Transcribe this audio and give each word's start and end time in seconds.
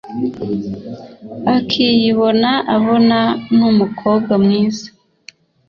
akiyibona 1.55 2.51
abona 2.75 3.19
numukobwa 3.55 4.33
mwiza 4.43 4.87